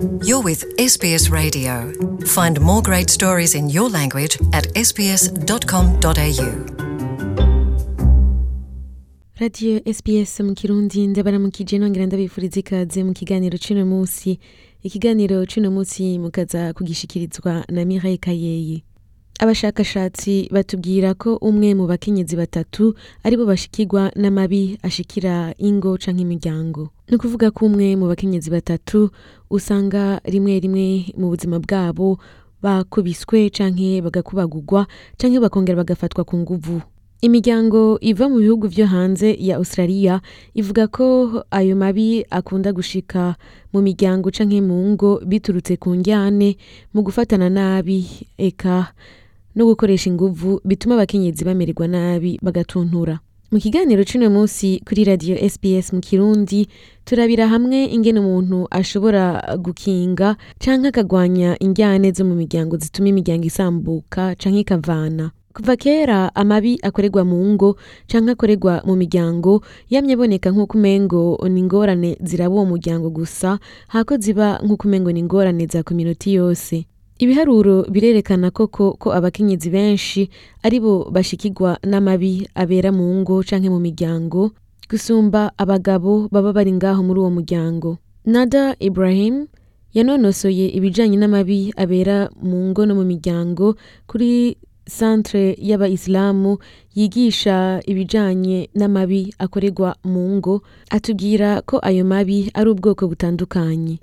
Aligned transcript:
You're 0.00 0.42
with 0.42 0.64
SBS 0.78 1.30
Radio. 1.30 1.92
Find 2.24 2.58
more 2.60 2.80
great 2.80 3.10
stories 3.10 3.54
in 3.54 3.68
your 3.68 3.90
language 3.90 4.38
at 4.52 4.66
sbs.com.au. 4.74 6.50
radiyo 9.40 9.80
sbs 9.94 10.40
mu 10.40 10.54
kirundi 10.54 11.06
ndabaramukije 11.06 11.78
nongera 11.78 12.06
ndabifuriza 12.06 13.04
mu 13.04 13.12
kiganiro 13.12 13.58
c'uno 13.58 13.86
munsi 13.86 14.38
ikiganiro 14.82 15.46
c'uno 15.46 15.70
munsi 15.70 16.18
mukaza 16.18 16.72
kugishikirizwa 16.72 17.64
na 17.68 17.84
mireille 17.84 18.18
kayeyi 18.18 18.84
abashakashatsi 19.40 20.48
batubwira 20.52 21.14
ko 21.16 21.40
umwe 21.40 21.72
mu 21.74 21.88
bakenyezi 21.88 22.36
batatu 22.36 22.92
ari 23.24 23.36
bo 23.40 23.48
bashikirwa 23.48 24.12
n'amabi 24.12 24.76
ashikira 24.84 25.56
ingo 25.58 25.96
canke 25.96 26.20
imiryango. 26.28 26.92
Ni 27.08 27.16
ukuvuga 27.16 27.48
ko 27.50 27.66
umwe 27.72 27.96
mu 27.96 28.04
bakenyezi 28.12 28.52
batatu 28.52 29.08
usanga 29.50 30.20
rimwe 30.28 30.60
rimwe 30.60 30.86
mu 31.16 31.32
buzima 31.32 31.56
bwabo 31.56 32.20
bakubiswe 32.60 33.48
canke 33.48 34.04
bagakubagurwa 34.04 34.84
canke 35.16 35.40
bakongera 35.40 35.80
bagafatwa 35.80 36.20
ku 36.28 36.36
nguvu. 36.36 36.84
Imiryango 37.24 37.96
iva 38.00 38.28
mu 38.28 38.44
bihugu 38.44 38.68
vyo 38.68 38.86
hanze 38.92 39.36
ya 39.40 39.56
australia 39.56 40.20
ivuga 40.52 40.84
ko 40.88 41.04
ayo 41.50 41.76
mabi 41.76 42.24
akunda 42.28 42.72
gushika 42.76 43.40
mu 43.72 43.80
miryango 43.80 44.28
canke 44.28 44.60
mu 44.60 44.76
ngo 44.92 45.20
biturutse 45.24 45.80
ku 45.80 45.96
njyane 45.96 46.60
mu 46.92 47.00
gufatana 47.00 47.48
nabi. 47.48 48.04
Eka 48.36 48.92
no 49.56 49.64
gukoresha 49.66 50.10
inguvu 50.10 50.60
bituma 50.64 50.94
abakenyezi 50.94 51.44
bamererwa 51.44 51.88
nabi 51.88 52.38
bagatuntura. 52.42 53.18
Mu 53.50 53.58
kiganiro 53.58 54.04
c'uno 54.04 54.30
munsi 54.30 54.78
kuri 54.86 55.04
radio 55.04 55.34
sbs 55.48 55.92
mu 55.92 56.00
kirundi 56.00 56.68
turabira 57.04 57.48
hamwe 57.48 57.84
ingene 57.90 58.20
umuntu 58.20 58.66
ashobora 58.70 59.42
gukinga 59.58 60.36
canke 60.62 60.88
akagwanya 60.88 61.58
injyane 61.58 62.12
zo 62.14 62.22
mu 62.24 62.34
miryango 62.38 62.76
zituma 62.78 63.08
imiryango 63.10 63.44
isambuka 63.50 64.34
canke 64.38 64.60
ikavana. 64.62 65.30
Kuva 65.54 65.74
kera 65.76 66.30
amabi 66.34 66.78
akorerwa 66.82 67.24
mu 67.26 67.42
ngo 67.54 67.74
canke 68.06 68.30
akorerwa 68.38 68.82
mu 68.86 68.94
miryango 68.96 69.62
yamye 69.90 70.14
aboneka 70.14 70.50
nk'uko 70.54 70.78
umengo 70.78 71.42
ni 71.50 71.60
ingorane 71.60 72.18
ziraba 72.22 72.54
uwo 72.54 72.64
muryango 72.70 73.10
gusa 73.10 73.58
hako 73.90 74.14
ziba 74.16 74.62
nk'uko 74.62 74.86
umengo 74.88 75.10
ni 75.12 75.20
ingorane 75.26 75.66
za 75.66 75.82
kominoti 75.82 76.34
yose. 76.38 76.86
Ibiharuro 77.20 77.84
birerekana 77.92 78.48
koko 78.50 78.96
ko 78.96 79.12
abakenyezi 79.12 79.68
benshi 79.70 80.22
ari 80.64 80.80
bo 80.80 81.04
bashikirwa 81.12 81.76
n'amabi 81.84 82.48
abera 82.56 82.90
mu 82.96 83.04
ngo 83.20 83.44
canke 83.44 83.68
mu 83.68 83.76
miryango 83.76 84.50
gusumba 84.90 85.52
abagabo 85.60 86.26
baba 86.32 86.50
bari 86.56 86.72
ngaho 86.72 87.00
muri 87.06 87.18
uwo 87.20 87.30
muryango. 87.30 87.98
Nada 88.26 88.74
ibrahim 88.80 89.46
yanonosoye 89.94 90.66
ibijanye 90.74 91.16
n'amabi 91.20 91.70
abera 91.76 92.32
mu 92.42 92.72
ngo 92.72 92.82
no 92.88 92.94
mu 92.98 93.04
miryango 93.04 93.76
kuri 94.08 94.56
centre 94.90 95.54
y'abayisilamu 95.62 96.58
yigisha 96.94 97.80
ibijanye 97.86 98.68
n'amabi 98.74 99.30
akorerwa 99.38 99.94
mu 100.04 100.36
ngo 100.36 100.62
atubwira 100.90 101.62
ko 101.62 101.78
ayo 101.82 102.02
mabi 102.04 102.50
ari 102.54 102.68
ubwoko 102.70 103.06
butandukanye. 103.06 104.02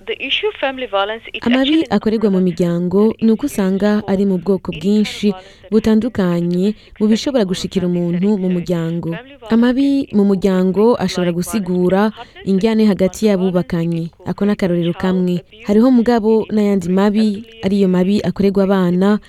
Amabi 1.44 1.84
akorerwa 1.90 2.32
mu 2.32 2.40
miryango 2.42 3.12
ni 3.22 3.32
uko 3.32 3.46
usanga 3.46 4.02
ari 4.08 4.24
mu 4.26 4.40
bwoko 4.40 4.72
bwinshi 4.72 5.36
butandukanye 5.72 6.74
mu 7.00 7.06
bishobora 7.12 7.44
gushikira 7.46 7.86
umuntu 7.92 8.40
mu 8.40 8.48
muryango. 8.56 9.12
Amabi 9.52 10.08
mu 10.16 10.24
muryango 10.24 10.96
ashobora 10.96 11.36
gusigura 11.36 12.12
injyane 12.48 12.88
hagati 12.88 13.28
y'abubakanye. 13.28 14.16
Ako 14.26 14.46
ni 14.48 14.52
akarorero 14.56 14.94
kamwe. 14.96 15.44
Hariho 15.68 15.92
mugabo 15.92 16.48
n'ayandi 16.50 16.88
mabi 16.90 17.28
ariyo 17.68 17.88
mabi 17.92 18.24
akorerwa 18.24 18.64
abana 18.64 19.20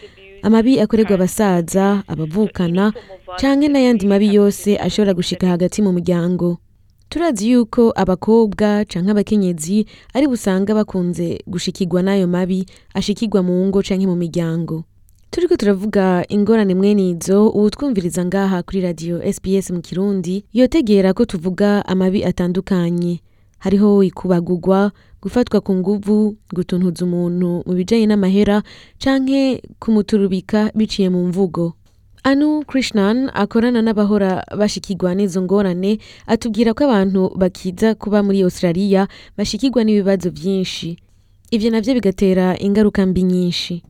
amabi 0.49 0.81
akorerwa 0.81 1.15
abasaza 1.21 2.03
abavukana 2.09 2.93
canke 3.41 3.69
n'ayandi 3.69 4.07
mabi 4.09 4.33
yose 4.35 4.79
ashobora 4.81 5.13
gushika 5.15 5.47
hagati 5.53 5.83
mu 5.85 5.93
muryango. 5.93 6.57
Turazi 7.09 7.51
yuko 7.53 7.93
abakobwa 7.97 8.85
canke 8.89 9.11
abakenyezi 9.13 9.85
ari 10.17 10.27
busanga 10.27 10.73
bakunze 10.75 11.39
gushikirwa 11.47 12.01
n'ayo 12.03 12.27
mabi 12.27 12.65
ashikirwa 12.97 13.43
mu 13.45 13.55
ngo 13.69 13.83
canke 13.85 14.07
mu 14.09 14.17
miryango. 14.17 14.85
Turiko 15.31 15.57
turavuga 15.57 16.25
ingorane 16.29 16.75
mwene 16.75 17.11
izo 17.13 17.49
uwutwumviriza 17.53 18.25
ngaha 18.25 18.63
kuri 18.65 18.81
radio 18.81 19.21
sbs 19.33 19.71
mu 19.71 19.81
kirundi 19.85 20.45
yotegera 20.53 21.13
ko 21.13 21.25
tuvuga 21.29 21.85
amabi 21.87 22.25
atandukanye. 22.25 23.21
Hariho 23.59 24.03
ikubagurwa 24.03 24.91
gufatwa 25.23 25.61
ku 25.61 25.75
nguvu 25.75 26.37
gutuntuza 26.55 27.05
umuntu 27.05 27.63
mu 27.67 27.73
bijanye 27.75 28.07
n'amahera 28.07 28.63
canke 29.03 29.63
kumuturubika 29.81 30.71
biciye 30.75 31.09
mu 31.11 31.27
mvugo. 31.29 31.75
Anu 32.23 32.63
krishnan 32.67 33.31
akorana 33.35 33.83
n'abahora 33.83 34.43
bashikirwa 34.59 35.15
n'izo 35.15 35.43
ngorane 35.43 35.99
atubwira 36.27 36.75
ko 36.75 36.85
abantu 36.87 37.31
bakiza 37.39 37.95
kuba 37.95 38.23
muri 38.23 38.43
australia 38.43 39.07
bashikirwa 39.39 39.85
n'ibibazo 39.85 40.31
vyinshi. 40.31 40.99
Ivyo 41.51 41.71
navyo 41.71 41.95
bigatera 41.95 42.59
ingaruka 42.61 43.07
mbi 43.07 43.23
nyinshi. 43.23 43.83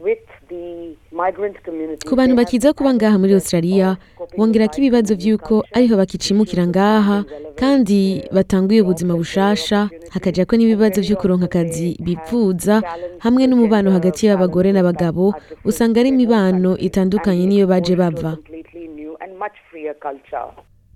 Ku 2.09 2.15
bantu 2.17 2.37
bakiza 2.37 2.73
kuba 2.73 2.95
ngaha 2.95 3.19
muri 3.19 3.35
australia 3.35 3.97
bongera 4.37 4.69
ko 4.69 4.77
ibibazo 4.83 5.15
vy'uko 5.15 5.65
ariho 5.73 5.95
bakicimukira 5.97 6.67
ngaha 6.67 7.25
kandi 7.61 8.23
batanguye 8.33 8.81
ubuzima 8.83 9.15
bushasha 9.17 9.89
hakaja 10.11 10.45
ko 10.45 10.57
n'ibibazo 10.57 11.01
vyo 11.01 11.17
kuronka 11.17 11.47
akazi 11.51 11.97
bipfuza 12.05 12.83
hamwe 13.25 13.47
n'umubano 13.47 13.91
hagati 13.91 14.27
y'abagore 14.27 14.73
n'abagabo 14.73 15.35
usanga 15.65 16.01
ari 16.01 16.09
imibano 16.15 16.77
itandukanye 16.79 17.47
niyo 17.47 17.67
baje 17.67 17.97
bava 17.97 18.37
completely 18.37 18.89
new 18.89 19.17
and 19.23 19.33
much 19.39 19.57
freer 19.71 19.95
culture. 19.99 20.53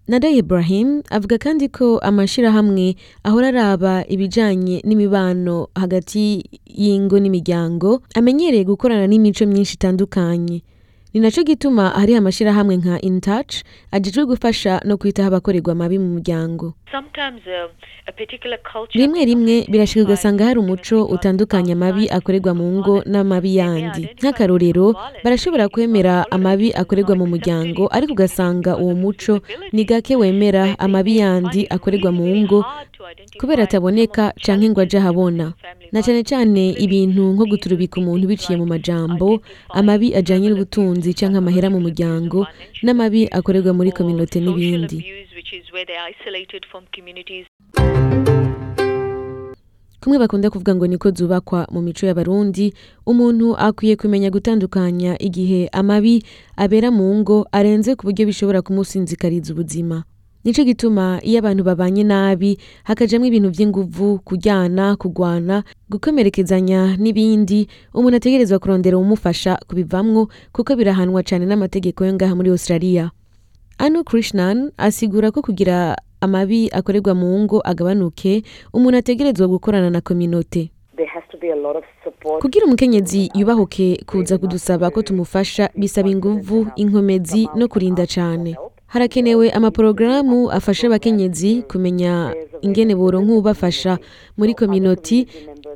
nada 0.09 0.28
ibrahim 0.31 1.03
avuga 1.10 1.38
kandi 1.38 1.69
ko 1.69 1.99
amashirahamwe 2.03 2.94
ahora 3.25 3.49
araba 3.49 4.03
ibijanye 4.09 4.82
n'imibano 4.84 5.69
hagati 5.75 6.43
y'ingo 6.66 7.16
n'imiryango 7.22 8.03
amenyereye 8.14 8.64
gukorana 8.66 9.06
n'imico 9.06 9.47
myinshi 9.47 9.75
itandukanye 9.78 10.62
ni 11.15 11.21
naco 11.21 11.43
gituma 11.43 11.89
hari 11.91 12.15
amashirahamwe 12.17 12.77
nka 12.77 13.00
intouch 13.00 13.55
ajejwe 13.91 14.25
gufasha 14.27 14.81
no 14.84 14.97
kwitaho 14.97 15.28
abakorerwa 15.28 15.73
amabi 15.73 15.99
mu 15.99 16.09
muryango. 16.09 16.75
Uh, 16.93 18.87
rimwe 18.95 19.25
rimwe 19.25 19.67
birashika 19.71 20.05
ugasanga 20.05 20.45
hari 20.45 20.59
umuco 20.59 21.05
utandukanye 21.05 21.73
amabi 21.73 22.09
akorerwa 22.09 22.55
mu 22.55 22.65
ngo 22.78 23.03
n'amabi 23.06 23.56
yandi. 23.56 24.09
nk'akarorero 24.21 24.95
barashobora 25.25 25.69
kwemera 25.69 26.25
amabi 26.31 26.73
akorerwa 26.73 27.17
mu 27.17 27.27
muryango 27.27 27.89
ariko 27.93 28.12
ugasanga 28.12 28.77
uwo 28.77 28.94
muco 28.94 29.41
ni 29.73 29.84
gake 29.84 30.17
wemera 30.17 30.79
amabi 30.79 31.19
yandi 31.19 31.67
akorerwa 31.71 32.12
mu 32.12 32.25
ngo 32.37 32.65
kubera 33.41 33.63
ataboneka 33.65 34.33
canke 34.45 34.69
ngo 34.71 34.81
aje 34.81 34.99
ahabona 34.99 35.53
na 35.93 36.03
cane 36.03 36.23
cane 36.23 36.71
ibintu 36.79 37.23
nko 37.33 37.45
guturubika 37.47 38.01
umuntu 38.01 38.29
biciye 38.29 38.57
mu 38.59 38.67
majambo 38.67 39.43
amabi 39.71 40.15
ajanye 40.15 40.49
n'ubutunzi 40.51 41.15
canke 41.15 41.39
amahera 41.39 41.71
mu 41.71 41.81
muryango 41.81 42.47
n'amabi 42.83 43.29
akorerwa 43.31 43.73
muri 43.73 43.93
kominote 43.93 44.41
n'ibindi. 44.41 44.99
Kumwe 50.03 50.19
bakunda 50.19 50.51
kuvuga 50.51 50.75
ngo 50.75 50.87
niko 50.87 51.11
zubakwa 51.15 51.67
mu 51.71 51.79
mico 51.83 52.07
y'abarundi 52.07 52.75
umuntu 53.07 53.55
akwiye 53.57 53.95
kumenya 53.97 54.31
gutandukanya 54.35 55.15
igihe 55.23 55.69
amabi 55.73 56.23
abera 56.59 56.91
mu 56.91 57.07
ngo 57.23 57.47
arenze 57.55 57.95
ku 57.95 58.11
buryo 58.11 58.27
bishobora 58.27 58.62
kumusinzikariza 58.67 59.55
ubuzima. 59.55 60.03
Nico 60.45 60.65
gituma 60.65 61.21
iyo 61.23 61.39
abantu 61.39 61.65
babanye 61.65 62.05
nabi 62.05 62.59
hakajamwo 62.85 63.27
ibintu 63.27 63.51
vy'inguvu 63.51 64.19
kujyana 64.25 64.97
kugwana 64.97 65.63
gukomerekezanya 65.91 66.97
n'ibindi 66.97 67.69
umuntu 67.94 68.17
ategerezwa 68.17 68.59
kurondera 68.59 68.99
umufasha 68.99 69.59
kubivamwo 69.69 70.29
kuko 70.53 70.77
birahanwa 70.77 71.23
cane 71.23 71.47
n'amategeko 71.47 72.05
yo 72.05 72.12
ngaha 72.15 72.35
muri 72.35 72.50
australia. 72.50 73.11
Anu 73.79 74.05
krishnan 74.05 74.73
asigura 74.77 75.31
ko 75.31 75.43
kugira 75.43 75.97
amabi 76.21 76.71
akorerwa 76.73 77.15
mu 77.15 77.38
ngo 77.47 77.62
agabanuke 77.65 78.43
umuntu 78.75 78.99
ategerezwa 78.99 79.47
gukorana 79.49 79.91
na 79.91 80.00
kominote 80.00 80.71
kugira 82.41 82.67
umukenyezi 82.67 83.31
yubahuke 83.35 84.03
kuza 84.06 84.38
kudusaba 84.38 84.91
ko 84.91 85.03
tumufasha 85.03 85.71
bisaba 85.79 86.09
inguvu 86.09 86.67
inkomezi 86.77 87.49
no 87.56 87.69
kurinda 87.69 88.06
cane. 88.06 88.56
Harakenewe 88.93 89.50
amaporogaramu 89.50 90.50
afasha 90.53 90.87
abakenyezi 90.87 91.62
kumenya 91.71 92.35
ingene 92.62 92.94
boronka 92.94 93.32
ubafasha 93.32 93.99
muri 94.38 94.55
kominoti 94.55 95.26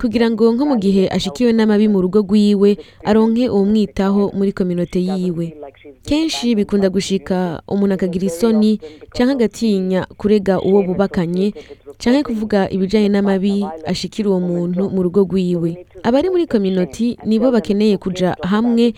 kugira 0.00 0.30
ngo 0.30 0.52
nko 0.54 0.64
mu 0.66 0.76
gihe 0.76 1.08
ashikiwe 1.08 1.52
n'amabi 1.52 1.88
mu 1.88 2.00
rugo 2.04 2.20
rwiwe 2.24 2.76
aronke 3.04 3.48
uwumwitaho 3.48 4.32
muri 4.36 4.52
kominote 4.52 5.00
yiwe. 5.00 5.56
Kenshi 6.04 6.54
bikunda 6.54 6.88
gushika 6.90 7.62
umuntu 7.68 7.94
akagira 7.94 8.26
isoni 8.26 8.78
canke 9.16 9.32
agatinya 9.32 10.06
kurega 10.20 10.60
uwo 10.60 10.82
bubakanye 10.82 11.52
canke 11.98 12.22
kuvuga 12.28 12.68
ibijanye 12.70 13.08
n'amabi 13.08 13.64
ashikira 13.88 14.28
uwo 14.30 14.40
muntu 14.40 14.90
mu 14.92 15.00
rugo 15.02 15.24
rwiwe. 15.24 15.86
Abari 16.04 16.28
muri 16.30 16.46
kominoti 16.46 17.16
nibo 17.24 17.50
bakeneye 17.50 17.96
kuja 17.96 18.36
hamwe 18.44 18.92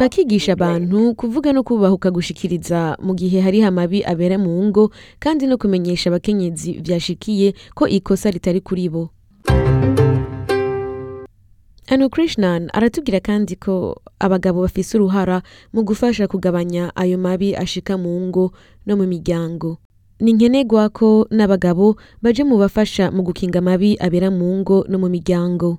bakigisha 0.00 0.52
abantu 0.54 1.14
kuvuga 1.14 1.52
no 1.52 1.62
kubahuka 1.66 2.10
gushikiriza 2.10 2.94
mu 3.02 3.14
gihe 3.18 3.40
hariho 3.42 3.66
amabi 3.66 4.04
abera 4.06 4.38
mu 4.38 4.52
ngo 4.70 4.90
kandi 5.18 5.46
no 5.50 5.58
kumenyesha 5.58 6.10
abakenyezi 6.10 6.78
vyashikiye 7.26 7.54
ko 7.74 7.88
ikosa 7.88 8.30
ritari 8.30 8.60
kuri 8.60 8.88
bo 8.88 9.10
Anu 11.88 12.10
Krishnan 12.10 12.66
aratubwira 12.74 13.20
kandi 13.22 13.54
ko 13.56 14.02
abagabo 14.18 14.62
bafise 14.66 14.98
uruhara 14.98 15.42
mu 15.72 15.82
gufasha 15.86 16.26
kugabanya 16.26 16.90
ayo 16.98 17.14
mabi 17.18 17.54
ashika 17.54 17.94
mu 17.94 18.10
ngo 18.26 18.50
no 18.86 18.96
mu 18.98 19.06
miryango. 19.06 19.78
Ni 20.18 20.32
nkenerwa 20.34 20.88
ko 20.90 21.30
n'abagabo 21.30 21.94
baje 22.22 22.42
mu 22.42 22.58
bafasha 22.58 23.14
mu 23.14 23.22
gukinga 23.22 23.62
amabi 23.62 23.94
abera 24.02 24.34
mu 24.34 24.50
ngo 24.58 24.82
no 24.90 24.98
mu 24.98 25.06
miryango. 25.06 25.78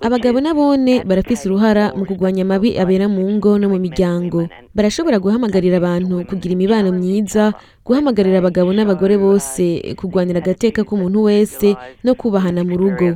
Abagabo 0.00 0.40
nabone 0.40 1.04
barafise 1.04 1.48
uruhara 1.48 1.92
mu 1.96 2.04
kugwanya 2.06 2.42
amabi 2.42 2.78
abera 2.78 3.08
mu 3.08 3.20
ngo 3.36 3.58
no 3.58 3.68
mu 3.68 3.78
miryango. 3.78 4.48
Barashobora 4.74 5.18
guhamagarira 5.20 5.76
abantu 5.76 6.24
kugira 6.24 6.52
imibano 6.56 6.88
myiza, 6.92 7.52
guhamagarira 7.84 8.38
abagabo 8.40 8.72
n'abagore 8.72 9.16
bose 9.20 9.94
kugwanira 9.96 10.40
agateka 10.40 10.84
k'umuntu 10.88 11.18
wese 11.28 11.76
no 12.04 12.14
kubahana 12.16 12.64
mu 12.64 12.74
rugo. 12.80 13.12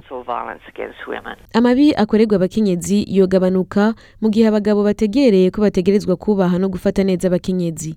Amabi 1.54 1.94
akorerwa 1.96 2.36
abakenyezi 2.36 3.08
yogabanuka 3.08 3.94
mu 4.20 4.28
gihe 4.28 4.44
abagabo 4.48 4.84
bategereye 4.84 5.48
ko 5.50 5.64
bategerezwa 5.64 6.16
kubaha 6.16 6.58
no 6.60 6.68
gufata 6.68 7.00
neza 7.04 7.28
abakenyezi. 7.28 7.96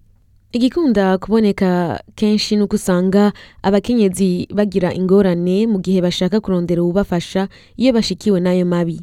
Igikunda 0.52 1.18
kuboneka 1.18 2.00
kenshi 2.16 2.56
nuko 2.56 2.76
usanga 2.76 3.32
abakenyezi 3.64 4.48
bagira 4.54 4.94
ingorane 4.94 5.68
mu 5.68 5.80
gihe 5.80 6.02
bashaka 6.04 6.40
kurondera 6.44 6.84
uwubafasha 6.84 7.48
iyo 7.80 7.94
bashikiwe 7.96 8.40
n'ayo 8.44 8.66
mabi. 8.66 9.00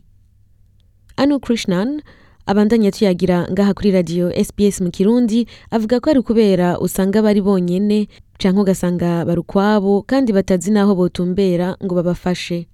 Anu 1.17 1.41
Krishnan 1.41 2.03
abandanya 2.47 2.91
tuyagira 2.93 3.49
ngaha 3.53 3.73
kuri 3.75 3.91
radio 3.91 4.29
SBS 4.33 4.81
mu 4.85 4.91
Kirundi 4.93 5.49
avuga 5.73 6.01
ko 6.01 6.11
ari 6.13 6.21
kubera 6.23 6.77
usanga 6.85 7.23
bari 7.25 7.41
bonyene 7.41 8.09
canke 8.39 8.61
ugasanga 8.61 9.25
bari 9.25 9.41
ukwabo 9.41 10.05
kandi 10.05 10.33
batazi 10.37 10.69
n'aho 10.71 10.93
botumbera 10.95 11.77
ngo 11.81 11.95
babafashe. 11.97 12.69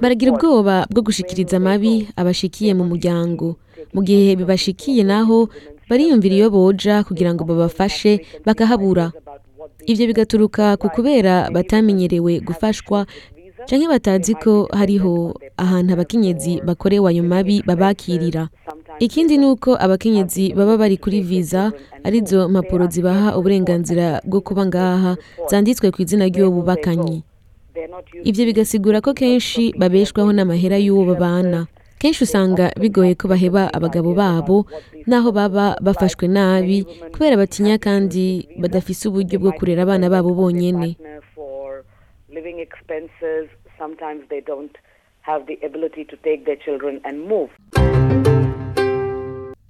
Baragira 0.00 0.32
ubwoba 0.32 0.86
bwo 0.90 1.02
gushikiriza 1.04 1.56
amabi 1.60 2.08
abashikiye 2.16 2.72
mu 2.74 2.84
muryango 2.88 3.56
mu 3.92 4.00
gihe 4.04 4.36
bibashikiye 4.36 5.04
naho 5.04 5.48
bariyumvira 5.90 6.34
iyo 6.36 6.48
boja 6.50 7.04
kugira 7.04 7.34
ngo 7.34 7.44
babafashe 7.44 8.20
bakahabura. 8.46 9.12
Ivyo 9.86 10.06
bigaturuka 10.06 10.76
ku 10.76 10.88
kubera 10.92 11.48
batamenyerewe 11.50 12.40
gufashwa 12.40 13.06
canke 13.68 13.88
batazi 13.88 14.34
ko 14.36 14.68
hariho 14.72 15.34
ahantu 15.56 15.90
abakenyezi 15.92 16.60
bakorewe 16.64 17.08
ayo 17.10 17.22
mabi 17.24 17.62
babakirira. 17.66 18.48
Ikindi 18.98 19.38
ni 19.38 19.46
uko 19.46 19.76
abakenyezi 19.80 20.52
baba 20.56 20.76
bari 20.76 20.96
kuri 20.96 21.20
viza 21.20 21.72
ari 22.04 22.20
zo 22.26 22.48
mpapuro 22.48 22.86
zibaha 22.90 23.36
uburenganzira 23.38 24.20
bwo 24.24 24.40
kuba 24.40 24.66
ngaha 24.66 25.16
zanditswe 25.50 25.90
ku 25.92 26.02
izina 26.02 26.26
ry'uwo 26.28 26.50
bubakanye 26.62 27.22
ivyo 28.26 28.42
bigasigura 28.48 28.98
ko 29.00 29.14
kenshi 29.14 29.70
babeshwaho 29.78 30.32
n'amahera 30.34 30.76
y'uwo 30.82 31.14
babana. 31.14 31.66
Kenshi 31.98 32.24
usanga 32.24 32.70
bigoye 32.80 33.14
ko 33.14 33.28
baheba 33.28 33.68
abagabo 33.74 34.14
babo 34.14 34.66
n'aho 35.06 35.32
baba 35.32 35.76
bafashwe 35.82 36.28
nabi 36.28 36.84
kubera 37.12 37.36
batinya 37.36 37.78
kandi 37.78 38.48
badafise 38.60 39.08
uburyo 39.08 39.38
bwo 39.38 39.52
kurera 39.52 39.82
abana 39.82 40.06
babo 40.10 40.30
move. 47.28 47.52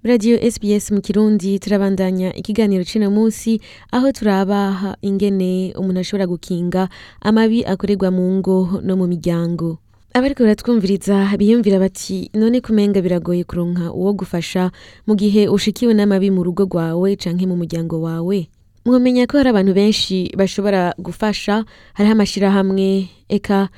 radio 0.04 0.38
sbs 0.50 0.90
mu 0.92 1.00
kirundi 1.00 1.58
turabandanya 1.58 2.32
ikiganiro 2.32 2.84
c'ino 2.84 3.10
munsi 3.10 3.60
aho 3.92 4.12
turabaha 4.12 4.96
ingene 5.02 5.75
umuntu 5.76 6.00
ashobora 6.00 6.26
gukinga 6.26 6.88
amabi 7.20 7.64
akorerwa 7.66 8.08
mu 8.10 8.25
ngo 8.38 8.80
no 8.80 8.94
mu 8.96 9.06
miryango 9.10 9.78
abariko 10.14 10.43
baratwumviriza 10.43 11.37
biyumvira 11.38 11.78
bati 11.78 12.31
none 12.34 12.60
kumenga 12.60 13.00
biragoye 13.02 13.44
kuronka 13.44 13.93
uwo 13.93 14.12
gufasha 14.12 14.70
mu 15.06 15.14
gihe 15.14 15.49
ushikiwe 15.49 15.94
n'amabi 15.94 16.31
mu 16.31 16.43
rugo 16.43 16.64
rwawe 16.64 17.16
canke 17.16 17.46
mu 17.46 17.56
muryango 17.56 18.00
wawe? 18.02 18.49
Mwomenya 18.84 19.26
ko 19.26 19.37
hari 19.38 19.49
abantu 19.50 19.72
benshi 19.75 20.32
bashobora 20.37 20.94
gufasha 20.99 21.64
hariho 21.94 22.12
amashirahamwe 22.16 23.08
eka 23.28 23.69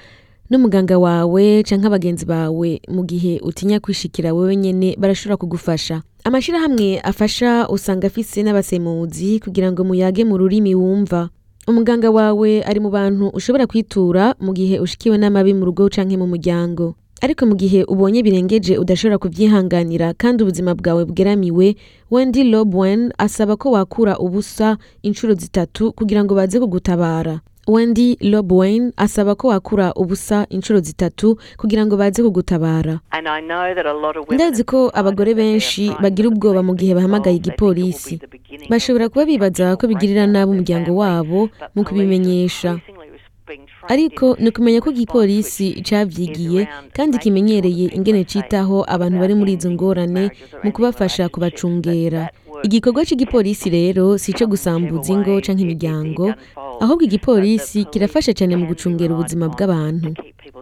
n'umuganga 0.50 0.97
wawe 0.99 1.62
canke 1.67 1.87
abagenzi 1.87 2.25
bawe 2.25 2.71
mu 2.88 3.03
gihe 3.05 3.41
utinya 3.43 3.81
kwishikira 3.81 4.33
wewe 4.35 4.56
nyene 4.56 4.97
barashobora 4.99 5.37
kugufasha. 5.37 6.03
Amashirahamwe 6.25 7.00
afasha 7.00 7.69
usanga 7.69 8.06
afise 8.06 8.43
n'abasemuzi 8.43 9.41
kugira 9.44 9.73
ngo 9.73 9.85
muyage 9.85 10.25
mu 10.25 10.38
rurimi 10.38 10.75
wumva. 10.75 11.29
Umuganga 11.71 12.11
wawe 12.11 12.63
ari 12.65 12.81
mu 12.81 12.91
bantu 12.91 13.29
ushobora 13.35 13.67
kwitura 13.67 14.35
mu 14.41 14.53
gihe 14.53 14.79
ushikiwe 14.81 15.19
n'amabi 15.19 15.55
mu 15.55 15.65
rugo 15.65 15.89
canke 15.89 16.17
mu 16.17 16.27
muryango. 16.27 16.95
Ariko 17.21 17.45
mu 17.47 17.55
gihe 17.55 17.85
ubonye 17.85 18.23
birengeje 18.25 18.79
udashobora 18.81 19.19
kuvyihanganira 19.21 20.15
kandi 20.17 20.43
ubuzima 20.43 20.73
bwawe 20.75 21.05
bweramiwe 21.05 21.77
wendy 22.11 22.45
lobwen 22.45 23.13
asaba 23.19 23.57
ko 23.61 23.71
wakura 23.77 24.17
ubusa 24.19 24.79
inshuro 25.03 25.35
zitatu 25.35 25.93
kugira 25.93 26.25
ngo 26.25 26.35
baze 26.35 26.57
kugutabara. 26.61 27.41
Wendy 27.69 28.17
lobwen 28.25 28.93
asaba 28.97 29.35
ko 29.37 29.49
wakura 29.53 29.93
ubusa 29.95 30.47
inshuro 30.49 30.81
zitatu 30.81 31.37
kugira 31.61 31.87
ngo 31.87 31.97
baze 31.97 32.23
kugutabara. 32.25 33.01
Ndazi 34.33 34.65
ko 34.65 34.91
abagore 34.95 35.35
benshi 35.35 35.93
bagira 36.03 36.29
ubwoba 36.33 36.63
mu 36.65 36.75
gihe 36.75 36.95
bahamagaye 36.97 37.37
igipolisi. 37.37 38.17
Bashobora 38.69 39.09
kuba 39.09 39.25
bibaza 39.25 39.77
ko 39.79 39.87
bigirira 39.87 40.27
nabi 40.27 40.51
umuryango 40.53 40.91
wabo 41.01 41.49
mu 41.75 41.81
kubimenyesha. 41.87 42.81
Ariko 43.89 44.37
ni 44.39 44.49
ukumenya 44.55 44.79
ko 44.81 44.91
igipolisi 44.95 45.83
cavyigiye 45.83 46.69
kandi 46.95 47.19
kimenyereye 47.19 47.91
ingene 47.97 48.23
citaho 48.25 48.85
abantu 48.87 49.17
bari 49.19 49.35
muri 49.35 49.53
izo 49.59 49.71
ngorane 49.75 50.31
mu 50.62 50.71
kubafasha 50.73 51.27
kubacungera. 51.33 52.31
Igikorwa 52.62 53.03
c'igipolisi 53.09 53.67
rero 53.73 54.19
si 54.21 54.31
ico 54.31 54.47
gusambuza 54.47 55.11
ingo 55.12 55.41
canke 55.43 55.62
imiryango 55.67 56.31
ahubwo 56.79 57.03
igipolisi 57.09 57.89
kirafasha 57.91 58.31
cane 58.37 58.55
mu 58.55 58.69
gucungera 58.71 59.17
ubuzima 59.17 59.49
bw'abantu. 59.51 60.14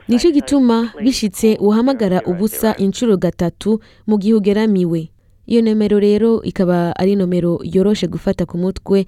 Nico 0.08 0.30
gituma 0.32 0.94
bishitse 1.02 1.58
uhamagara 1.60 2.22
ubusa 2.24 2.72
inshuro 2.80 3.16
gatatu 3.20 3.82
mu 4.08 4.16
gihe 4.16 4.32
ugeramiwe. 4.38 5.10
Iyo 5.48 5.62
nomero 5.64 5.96
rero 5.98 6.42
ikaba 6.44 6.92
ari 6.96 7.16
nomero 7.16 7.58
yoroshe 7.64 8.06
gufata 8.06 8.44
ku 8.46 8.58
mutwe 8.60 9.06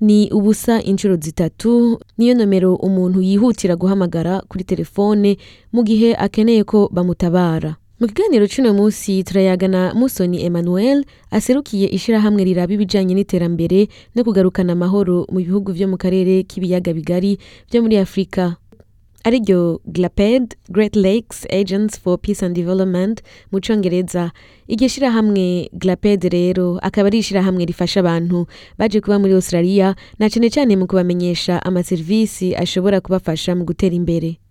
ni 0.00 0.30
ubusa 0.32 0.82
inshuro 0.82 1.16
zitatu 1.20 2.00
niyo 2.18 2.34
nomero 2.34 2.74
umuntu 2.74 3.20
yihutira 3.22 3.76
guhamagara 3.76 4.40
kuri 4.48 4.64
telefone 4.64 5.36
mu 5.72 5.84
gihe 5.84 6.16
akeneye 6.16 6.64
ko 6.64 6.88
bamutabara. 6.92 7.76
Mu 8.00 8.08
kiganiro 8.10 8.50
c'uno 8.50 8.74
munsi 8.74 9.22
turayagana 9.22 9.94
musoni 9.94 10.42
emmanuel 10.42 11.04
aserukiye 11.30 11.86
ishirahamwe 11.86 12.42
riraba 12.44 12.72
ibijanye 12.74 13.14
n'iterambere 13.14 13.86
no 14.16 14.24
kugarukana 14.26 14.72
amahoro 14.74 15.22
mu 15.30 15.38
bihugu 15.38 15.70
vyo 15.70 15.86
mu 15.86 15.94
karere 16.00 16.42
k'ibiyaga 16.42 16.90
bigari 16.98 17.38
vyo 17.70 17.78
muri 17.82 18.02
afurika 18.02 18.56
ari 19.24 19.38
ryo 19.38 19.80
glaped 19.86 20.56
great 20.68 20.96
lakes 20.96 21.46
agents 21.50 21.94
for 22.00 22.18
peace 22.18 22.42
and 22.46 22.54
development 22.54 23.22
mu 23.52 23.60
congereza 23.60 24.32
iryo 24.68 24.88
shirahamwe 24.88 25.70
glaped 25.72 26.24
rero 26.32 26.78
akaba 26.82 27.06
ari 27.06 27.18
ishirahamwe 27.18 27.64
rifasha 27.64 28.00
abantu 28.00 28.46
baje 28.78 29.00
kuba 29.00 29.18
muri 29.18 29.32
australia 29.34 29.94
na 30.18 30.28
cane 30.30 30.50
cane 30.50 30.76
mu 30.76 30.86
kubamenyesha 30.86 31.62
amaserivisi 31.62 32.54
ashobora 32.56 33.00
kubafasha 33.00 33.54
mu 33.54 33.64
gutera 33.64 33.94
imbere. 33.94 34.41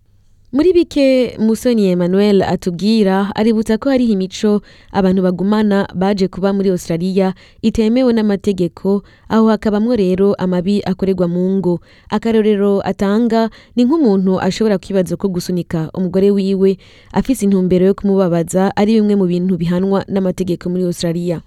Muri 0.52 0.72
bike 0.72 1.36
musoni 1.38 1.86
emmanuel 1.88 2.42
atubwira 2.42 3.32
aributsa 3.36 3.78
ko 3.80 3.88
hariho 3.90 4.12
imico 4.12 4.60
abantu 4.92 5.22
bagumana 5.22 5.88
baje 5.94 6.28
kuba 6.28 6.52
muri 6.52 6.68
australia 6.70 7.32
itemewe 7.62 8.12
n'amategeko 8.12 9.02
aho 9.28 9.48
hakabamwo 9.48 9.96
rero 9.96 10.34
amabi 10.36 10.82
akorerwa 10.84 11.28
mu 11.28 11.56
ngo. 11.56 11.80
Akarorero 12.12 12.80
atanga 12.84 13.48
ni 13.76 13.84
nk'umuntu 13.88 14.40
ashobora 14.44 14.76
kwibaza 14.78 15.16
ko 15.16 15.28
gusunika 15.32 15.88
umugore 15.96 16.28
wiwe 16.30 16.76
afise 17.16 17.44
intumbero 17.48 17.86
yo 17.88 17.94
kumubabaza 17.96 18.76
ari 18.76 19.00
bimwe 19.00 19.16
mu 19.16 19.24
bintu 19.26 19.56
bihanwa 19.56 20.04
n'amategeko 20.08 20.68
muri 20.68 20.84
australia. 20.84 21.40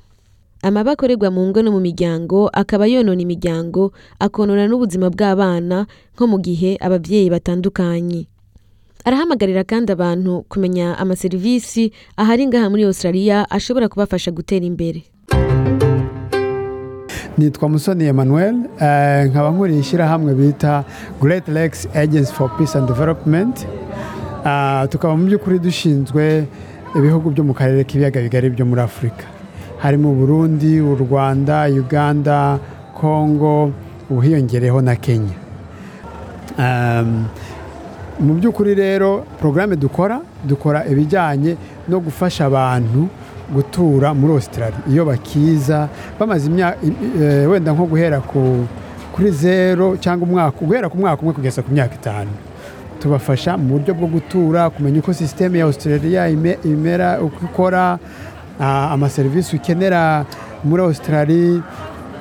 Amabi 0.65 0.89
akorerwa 0.89 1.29
mu 1.29 1.45
ngo 1.53 1.61
no 1.61 1.69
mu 1.69 1.77
miryango 1.79 2.49
akaba 2.49 2.89
yonona 2.89 3.21
imiryango 3.21 3.93
akonona 4.17 4.65
n'ubuzima 4.65 5.13
bw'abana 5.13 5.85
nko 6.17 6.23
mu 6.25 6.37
gihe 6.41 6.81
ababyeyi 6.81 7.29
batandukanye. 7.29 8.25
Arahamagarira 9.05 9.63
kandi 9.63 9.91
abantu 9.91 10.43
kumenya 10.49 10.97
amaserivisi 10.97 11.91
ahari 12.17 12.47
ngaha 12.47 12.69
muri 12.69 12.83
australia 12.83 13.45
ashobora 13.49 13.87
kubafasha 13.89 14.31
gutera 14.31 14.65
imbere. 14.65 15.03
Nitwa 17.37 17.69
musoni 17.69 18.05
emmanuel 18.05 18.55
eh, 18.81 19.29
nkaba 19.29 19.51
nkuriye 19.51 19.79
ishyirahamwe 19.79 20.33
bita 20.33 20.83
great 21.21 21.47
lakes 21.47 21.87
agency 21.93 22.33
for 22.33 22.49
peace 22.57 22.75
and 22.77 22.87
development. 22.87 23.67
Ah, 24.45 24.87
tukaba 24.89 25.17
mu 25.17 25.25
by'ukuri 25.25 25.59
dushinzwe 25.59 26.47
ibihugu 26.95 27.29
byo 27.29 27.43
mu 27.43 27.53
karere 27.53 27.83
k'ibiyaga 27.83 28.21
bigari 28.21 28.49
byo 28.49 28.65
muri 28.65 28.81
afurika 28.81 29.25
harimo 29.77 30.13
burundi 30.13 30.81
u 30.81 30.95
rwanda 30.95 31.67
uganda 31.69 32.59
congo 32.93 33.73
ubu 34.09 34.81
na 34.81 34.95
kenya. 34.95 35.35
Um, 36.57 37.27
mu 38.19 38.33
by'ukuri 38.33 38.75
rero 38.75 39.25
porogaramu 39.39 39.75
dukora 39.75 40.21
dukora 40.43 40.85
ibijyanye 40.87 41.57
no 41.87 41.99
gufasha 41.99 42.45
abantu 42.45 43.09
gutura 43.53 44.13
muri 44.13 44.33
Australia. 44.33 44.79
Iyo 44.89 45.05
bakiza 45.05 45.89
bamaze 46.19 46.47
imyaka 46.49 46.77
wenda 47.51 47.71
nko 47.73 47.85
guhera 47.85 48.21
ku 48.21 48.65
kuri 49.13 49.31
zero 49.31 49.97
cyangwa 49.97 50.27
umwaka 50.27 50.57
guhera 50.65 50.89
ku 50.89 50.97
mwaka 50.97 51.21
umwe 51.21 51.33
kugeza 51.33 51.61
ku 51.61 51.71
myaka 51.71 51.95
itanu. 51.95 52.31
Tubafasha 52.99 53.57
mu 53.57 53.77
buryo 53.77 53.93
bwo 53.93 54.07
gutura 54.07 54.69
kumenya 54.69 54.99
uko 54.99 55.13
sisiteme 55.13 55.59
ya 55.59 55.65
Australia 55.65 56.29
ime- 56.29 56.57
imera 56.63 57.21
uko 57.21 57.45
ikora 57.45 57.99
amaserivisi 58.59 59.55
ukenera 59.55 60.25
muri 60.63 60.81
Australia 60.83 61.61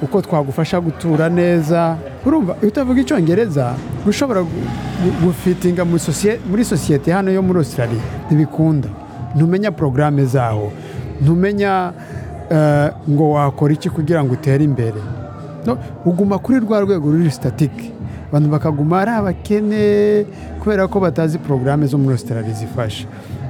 uko 0.02 0.20
twagufasha 0.22 0.80
gutura 0.80 1.28
neza. 1.28 1.96
Urumva 2.26 2.56
iyo 2.60 2.68
utavuga 2.68 3.00
icyongereza 3.00 3.74
ushobora 4.06 4.40
gu- 4.40 4.68
gu- 5.02 5.16
gufitinga 5.26 5.84
muri 6.50 6.64
sosiyete 6.64 7.12
hano 7.12 7.30
yo 7.30 7.42
muri 7.42 7.58
Australia 7.58 8.00
ntibikunda. 8.26 8.88
Ntumenya 9.36 9.70
porogaramu 9.72 10.24
zaho. 10.26 10.72
Ntumenya 11.22 11.92
eh, 12.50 12.90
ngo 13.10 13.30
wakora 13.30 13.72
iki 13.74 13.90
kugira 13.90 14.24
ngo 14.24 14.32
utere 14.32 14.64
imbere. 14.64 15.00
Uguma 16.04 16.38
kuri 16.38 16.60
rwa 16.60 16.80
rwego 16.80 17.10
ruri 17.10 17.30
sitatike 17.30 17.90
abantu 18.28 18.48
bakaguma 18.50 19.00
ari 19.00 19.10
abakene 19.10 19.82
kubera 20.60 20.88
ko 20.88 21.00
batazi 21.00 21.38
porogaramu 21.38 21.86
zo 21.86 21.98
muri 21.98 22.12
Australia 22.14 22.52
zifasha. 22.54 23.06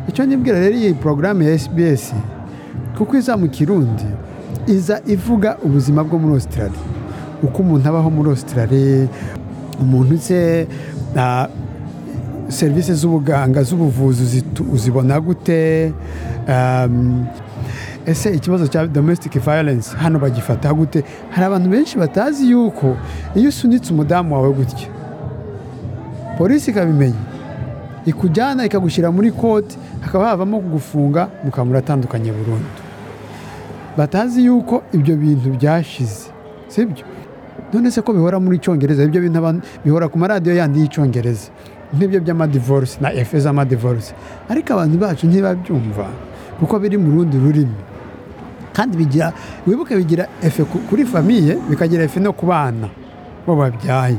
Icyo 0.08 0.26
nibwira 0.26 0.60
rero 0.60 0.76
iyi 0.76 0.94
porogaramu 0.94 1.42
ya 1.42 1.58
SBS 1.58 2.12
kuko 2.98 3.16
iza 3.16 3.36
mu 3.36 3.48
kirundi 3.48 4.04
iza 4.66 5.00
ivuga 5.06 5.56
ubuzima 5.62 6.04
bwo 6.04 6.18
muri 6.18 6.34
Australia. 6.34 6.80
Uko 7.44 7.62
umuntu 7.62 7.88
abaho 7.88 8.10
muri 8.10 8.28
Australia 8.30 9.08
umuntu 9.80 10.18
se 10.18 10.66
ah, 11.16 11.48
serivisi 12.48 12.94
z'ubuganga 12.94 13.62
z'ubuvuzi 13.62 14.42
uzibona 14.72 15.20
gute? 15.20 15.92
Um, 16.48 17.26
ese 18.06 18.30
ikibazo 18.34 18.66
cya 18.68 18.86
domestic 18.86 19.32
violence 19.40 19.96
hano 19.96 20.18
bagifata 20.18 20.72
gute? 20.72 21.04
Hari 21.30 21.46
abantu 21.46 21.68
benshi 21.70 21.98
batazi 21.98 22.50
yuko 22.50 22.96
iyo 23.34 23.48
usunitse 23.48 23.92
umudamu 23.92 24.34
wawe 24.34 24.50
gutya 24.52 24.88
polisi 26.38 26.70
ikabimenya 26.70 27.22
ikujyana 28.06 28.64
ikagushyira 28.66 29.10
muri 29.10 29.30
koti 29.32 29.78
hakaba 30.00 30.28
havamo 30.28 30.60
kugufunga 30.60 31.28
mukaba 31.44 31.64
muratandukanye 31.64 32.32
burundu. 32.32 32.68
Batazi 33.96 34.44
yuko 34.44 34.82
ibyo 34.92 35.16
bintu 35.16 35.50
byashize 35.50 36.28
sibyo? 36.68 37.04
None 37.74 37.90
se 37.90 38.00
ko 38.02 38.12
bihora 38.14 38.38
muri 38.38 38.58
cyongereza 38.62 39.02
ibyo 39.02 39.20
bintu 39.20 39.60
bihora 39.84 40.06
ku 40.08 40.16
maradiyo 40.18 40.54
yandi 40.54 40.80
y'icyongereza. 40.80 41.50
Nk'ibyo 41.94 42.20
by'amadivorisi 42.22 42.98
na 43.02 43.10
efe 43.12 43.38
z'amadivorisi 43.42 44.14
ariko 44.48 44.72
abantu 44.78 44.96
bacu 44.98 45.26
ntibabyumva 45.26 46.06
kuko 46.58 46.74
biri 46.78 46.96
mu 46.98 47.10
rundi 47.18 47.36
rurimi. 47.38 47.76
Kandi 48.74 48.96
bigira 48.98 49.32
wibuke 49.66 49.94
bigira 49.96 50.26
efe 50.42 50.64
ku- 50.64 50.82
kuri 50.90 51.04
famiye 51.06 51.58
bikagira 51.70 52.02
efe 52.06 52.18
no 52.20 52.32
ku 52.32 52.46
bana 52.46 52.88
bo 53.46 53.54
babyaye. 53.54 54.18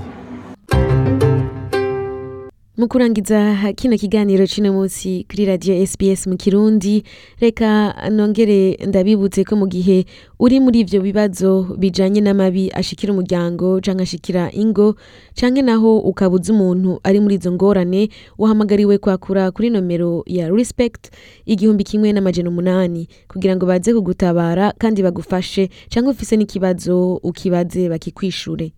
Mu 2.78 2.88
kurangiza 2.92 3.56
kino 3.80 3.96
kiganiro 3.98 4.44
cy'uno 4.48 4.74
munsi 4.76 5.24
kuri 5.32 5.46
radiyo 5.48 5.80
SBS 5.88 6.28
mu 6.28 6.36
kirundi. 6.38 7.04
Reka 7.40 7.96
nongere 8.12 8.76
ndabibutse 8.88 9.44
ko 9.48 9.56
mu 9.56 9.68
gihe 9.68 10.04
uri 10.40 10.60
muri 10.60 10.80
ibyo 10.84 11.00
bibazo 11.02 11.64
bijanye 11.80 12.20
n'amabi 12.22 12.68
ashikira 12.76 13.14
umuryango 13.16 13.80
canke 13.80 14.04
ashikira 14.04 14.52
ingo 14.52 14.96
canke 15.40 15.62
naho 15.64 16.00
ukabuza 16.04 16.52
umuntu 16.54 17.00
ari 17.04 17.20
muri 17.24 17.36
izo 17.40 17.52
ngorane 17.56 18.10
uhamagariwe 18.38 18.98
kwakura 19.00 19.52
kuri 19.56 19.70
nomero 19.72 20.24
ya 20.28 20.50
respect 20.52 21.16
igihumbi 21.48 21.84
kimwe 21.88 22.12
n'amajana 22.12 22.50
umunani. 22.52 23.08
Kugira 23.32 23.56
ngo 23.56 23.66
baze 23.66 23.94
kugutabara 23.96 24.74
kandi 24.78 25.00
bagufashe 25.04 25.70
canke 25.88 26.10
ufise 26.12 26.36
n'ikibazo 26.36 27.16
ukibaze 27.24 27.88
bakikwishure. 27.90 28.74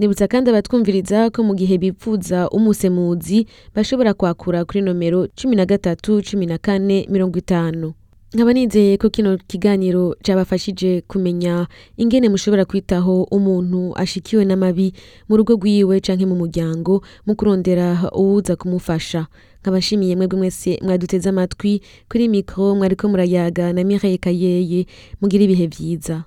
Nibutsa 0.00 0.24
kandi 0.28 0.50
abatwumviriza 0.50 1.28
ko 1.30 1.42
mu 1.44 1.52
gihe 1.54 1.76
bipfuza 1.78 2.48
umusemuzi 2.48 3.44
bashobora 3.76 4.14
kwakura 4.16 4.64
kuri 4.64 4.80
nomero 4.82 5.28
cumi 5.36 5.56
na 5.56 5.66
gatatu 5.68 6.22
cumi 6.24 6.46
na 6.48 6.56
kane 6.58 7.04
mirongo 7.12 7.36
itanu. 7.38 7.92
Nkaba 8.34 8.52
nizeye 8.52 8.96
ko 8.96 9.10
kino 9.10 9.36
kiganiro 9.46 10.16
cyabafashije 10.22 11.02
kumenya 11.08 11.66
ingene 11.96 12.28
mushobora 12.32 12.64
kwitaho 12.64 13.22
umuntu 13.30 13.92
ashikiwe 13.98 14.44
n'amabi 14.46 14.94
mu 15.28 15.36
rugo 15.36 15.52
rwiwe 15.58 16.00
canke 16.00 16.24
mu 16.26 16.34
muryango 16.38 17.02
mu 17.26 17.34
kurondera 17.36 18.08
uwuza 18.14 18.56
kumufasha. 18.56 19.26
Nkaba 19.60 19.78
nshimiye 19.78 20.16
mwebwe 20.16 20.38
mwese 20.38 20.78
mwaduteze 20.82 21.28
amatwi 21.28 21.82
kuri 22.08 22.28
mikoro 22.28 22.74
mwariko 22.74 23.08
murayaga 23.08 23.72
na 23.72 23.84
Mireille 23.84 24.18
Kayeye 24.18 24.86
mugira 25.20 25.44
ibihe 25.44 25.66
vyiza 25.66 26.22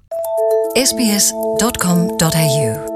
sbs.com.au 0.87 2.92